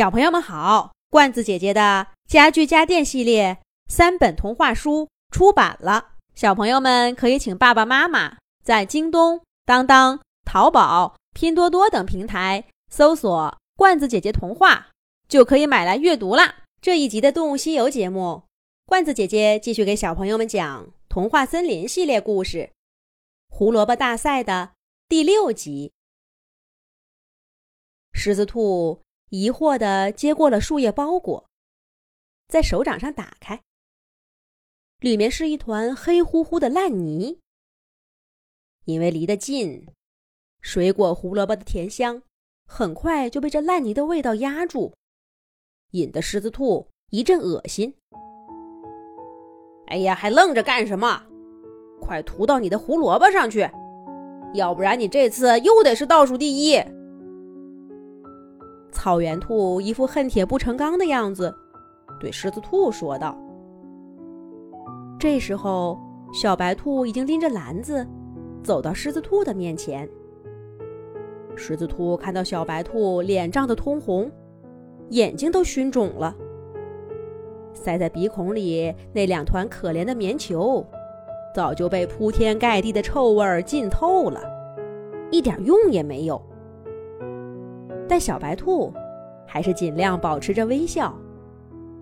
[0.00, 14.88] 小朋友们好，罐子姐姐的家具家电系列三本童话书出版了，小朋友们可以请爸爸妈妈在京东、当当、淘宝、拼多多等平台搜索“罐子姐姐童话”，
[15.28, 16.62] 就可以买来阅读啦。
[16.80, 18.44] 这一集的《动物西游》节目，
[18.86, 22.58] 罐子姐姐继续给小朋友们讲《童话森林》系列故事
[23.50, 24.70] 《胡萝卜大赛》的
[25.06, 25.92] 第六集。
[28.14, 31.48] 狮子兔疑惑的接过了树叶包裹，
[32.48, 33.62] 在手掌上打开，
[34.98, 37.38] 里面是一团黑乎乎的烂泥。
[38.86, 39.86] 因为离得近，
[40.60, 42.22] 水果胡萝卜的甜香
[42.66, 44.94] 很快就被这烂泥的味道压住，
[45.92, 47.94] 引得狮子兔一阵恶心。
[49.86, 51.24] 哎呀，还愣着干什么？
[52.00, 53.70] 快涂到你的胡萝卜上去，
[54.54, 56.82] 要不然你这次又得是倒数第一。
[58.90, 61.54] 草原兔一副恨铁不成钢的样子，
[62.18, 63.36] 对狮子兔说道。
[65.18, 65.98] 这时候，
[66.32, 68.06] 小白兔已经拎着篮子
[68.62, 70.08] 走到狮子兔的面前。
[71.56, 74.30] 狮子兔看到小白兔脸涨得通红，
[75.10, 76.34] 眼睛都熏肿了，
[77.74, 80.84] 塞在鼻孔里那两团可怜的棉球，
[81.54, 84.40] 早就被铺天盖地的臭味浸透了，
[85.30, 86.40] 一点用也没有。
[88.10, 88.92] 但小白兔
[89.46, 91.14] 还是尽量保持着微笑，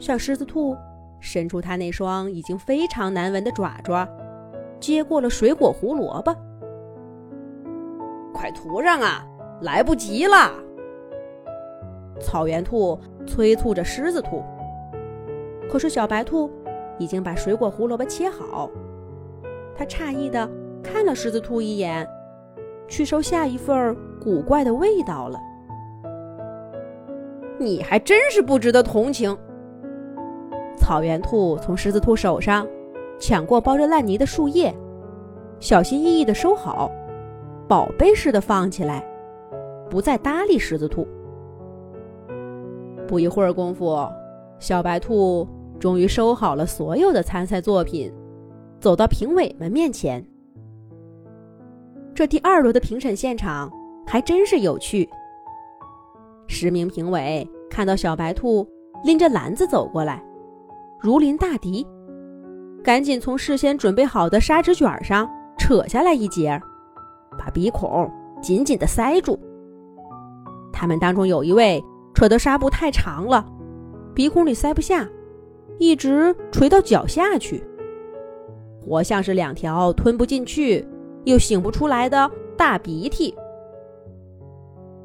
[0.00, 0.76] 向狮子兔
[1.20, 4.08] 伸出它那双已经非常难闻的爪爪，
[4.80, 6.34] 接过了水果胡萝卜。
[8.34, 9.24] 快涂上啊，
[9.60, 10.52] 来不及了！
[12.20, 14.42] 草原兔催促着狮子兔。
[15.70, 16.50] 可是小白兔
[16.98, 18.68] 已经把水果胡萝卜切好，
[19.76, 20.50] 它诧异地
[20.82, 22.04] 看了狮子兔一眼，
[22.88, 25.38] 去收下一份古怪的味道了。
[27.64, 29.36] 你还真是不值得同情。
[30.76, 32.66] 草原兔从狮子兔手上
[33.20, 34.74] 抢过包着烂泥的树叶，
[35.60, 36.90] 小心翼翼地收好，
[37.68, 39.04] 宝贝似的放起来，
[39.88, 41.06] 不再搭理狮子兔。
[43.06, 44.08] 不一会儿功夫，
[44.58, 45.46] 小白兔
[45.78, 48.12] 终于收好了所有的参赛作品，
[48.80, 50.24] 走到评委们面前。
[52.14, 53.70] 这第二轮的评审现场
[54.06, 55.08] 还真是有趣。
[56.48, 58.68] 十名评委看到小白兔
[59.02, 60.22] 拎着篮子走过来，
[61.00, 61.86] 如临大敌，
[62.84, 66.60] 赶紧从事先准备好的砂纸卷上扯下来一截，
[67.38, 68.08] 把鼻孔
[68.42, 69.40] 紧紧地塞住。
[70.70, 73.42] 他们当中有一位扯的纱布太长了，
[74.14, 75.08] 鼻孔里塞不下，
[75.78, 77.64] 一直垂到脚下去，
[78.84, 80.86] 活像是两条吞不进去
[81.24, 83.34] 又擤不出来的大鼻涕。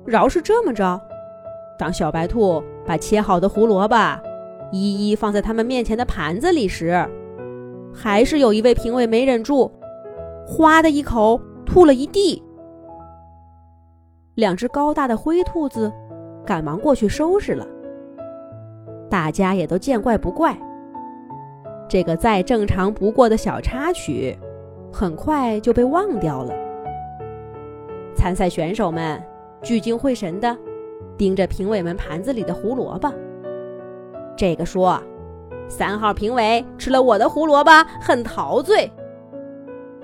[0.05, 0.99] 饶是这么着。
[1.77, 3.95] 当小白兔把切好的胡萝卜
[4.71, 7.07] 一一放在他们面前的盘子里时，
[7.93, 9.71] 还是有一位评委没忍住，
[10.45, 12.43] 哗的一口吐了一地。
[14.35, 15.91] 两只高大的灰兔子
[16.45, 17.65] 赶忙过去收拾了，
[19.09, 20.57] 大家也都见怪不怪。
[21.87, 24.37] 这个再正常不过的小插曲，
[24.91, 26.53] 很快就被忘掉了。
[28.15, 29.23] 参赛选手们
[29.61, 30.57] 聚精会神的。
[31.17, 33.11] 盯着评委们盘子里的胡萝卜，
[34.37, 35.01] 这个说
[35.67, 38.91] ：“三号评委吃了我的胡萝卜很陶醉。”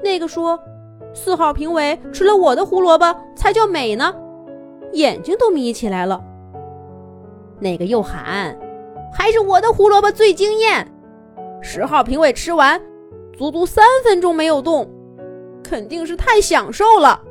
[0.04, 0.60] 那个说
[1.14, 4.14] ：“四号评委吃了我的胡萝卜才叫美呢，
[4.94, 6.22] 眼睛都眯起来了。”
[7.62, 8.58] 那个又喊
[9.14, 10.86] ：“还是我的胡萝卜最惊艳。”
[11.62, 12.82] 十号评委吃完，
[13.38, 14.90] 足足三分钟没有动，
[15.64, 17.22] 肯定是太享受了。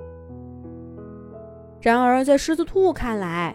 [1.80, 3.54] 然而在狮子兔看来，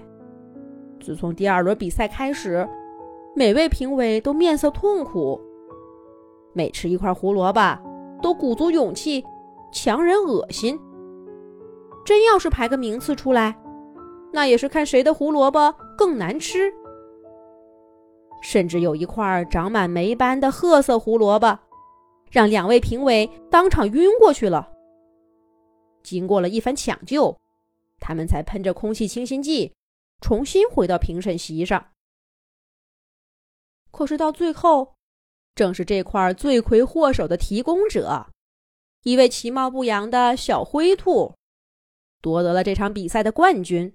[1.08, 2.68] 自从第二轮比赛开始，
[3.34, 5.40] 每位评委都面色痛苦，
[6.52, 7.80] 每吃一块胡萝卜
[8.22, 9.24] 都鼓足勇气，
[9.72, 10.78] 强忍恶心。
[12.04, 13.58] 真要是排个名次出来，
[14.34, 16.70] 那也是看谁的胡萝卜更难吃。
[18.42, 21.58] 甚至有一块长满霉斑的褐色胡萝卜，
[22.30, 24.70] 让两位评委当场晕过去了。
[26.04, 27.34] 经过了一番抢救，
[27.98, 29.72] 他们才喷着空气清新剂。
[30.20, 31.94] 重新回到评审席上，
[33.92, 34.96] 可是到最后，
[35.56, 38.30] 正是这块罪魁祸首的提供者，
[39.04, 41.36] 一位其貌不扬的小灰兔，
[42.22, 43.94] 夺得了这场比赛的冠军。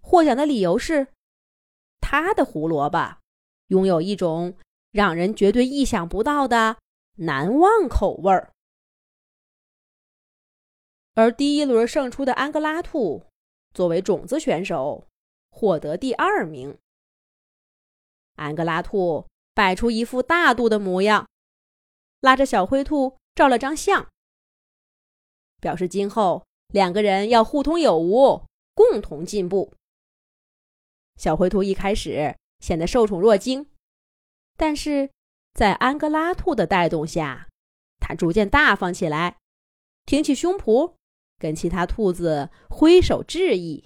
[0.00, 1.08] 获奖的理由是，
[2.00, 3.18] 他的胡萝卜
[3.66, 4.56] 拥有一种
[4.92, 6.76] 让人绝对意想不到的
[7.16, 8.52] 难忘口味儿，
[11.14, 13.26] 而第一轮胜出的安哥拉兔。
[13.76, 15.06] 作为种子选手，
[15.50, 16.78] 获得第二名。
[18.36, 21.28] 安哥拉兔摆出一副大度的模样，
[22.20, 24.08] 拉着小灰兔照了张相，
[25.60, 29.74] 表示今后两个人要互通有无，共同进步。
[31.16, 33.70] 小灰兔一开始显得受宠若惊，
[34.56, 35.10] 但是
[35.52, 37.46] 在安哥拉兔的带动下，
[37.98, 39.36] 它逐渐大方起来，
[40.06, 40.94] 挺起胸脯，
[41.38, 43.84] 跟其他兔子挥手致意，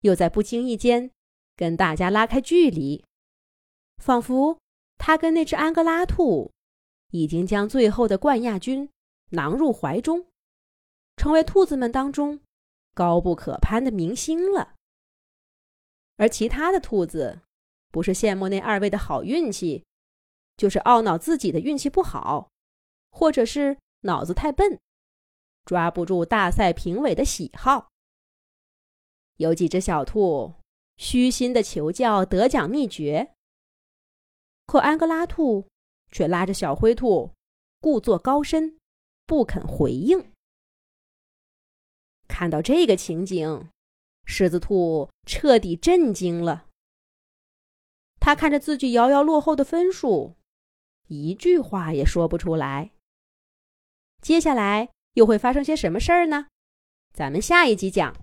[0.00, 1.10] 又在不经意间
[1.56, 3.04] 跟大家拉开距离，
[3.96, 4.58] 仿佛
[4.96, 6.52] 他跟那只安哥拉兔
[7.10, 8.90] 已经将最后的冠亚军
[9.30, 10.26] 囊入怀中，
[11.16, 12.40] 成为兔子们当中
[12.94, 14.74] 高不可攀的明星了。
[16.16, 17.40] 而其他的兔子，
[17.90, 19.84] 不是羡慕那二位的好运气，
[20.56, 22.50] 就是懊恼自己的运气不好，
[23.10, 24.78] 或者是脑子太笨，
[25.68, 27.90] 抓不住大赛评委的喜好。
[29.36, 30.54] 有几只小兔
[30.96, 33.34] 虚心的求教得奖秘诀，
[34.64, 35.68] 可安哥拉兔
[36.10, 37.34] 却拉着小灰兔，
[37.82, 38.78] 故作高深，
[39.26, 40.32] 不肯回应。
[42.26, 43.68] 看到这个情景。
[44.30, 46.66] 狮子兔彻底震惊了。
[48.20, 50.36] 他看着自己遥遥落后的分数，
[51.06, 52.90] 一句话也说不出来。
[54.20, 56.46] 接下来又会发生些什么事儿呢？
[57.12, 58.14] 咱们下一集讲。